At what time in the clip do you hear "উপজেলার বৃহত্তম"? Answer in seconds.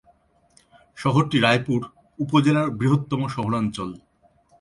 2.19-3.21